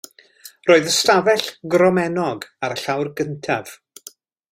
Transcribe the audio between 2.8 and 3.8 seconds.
llawr cyntaf.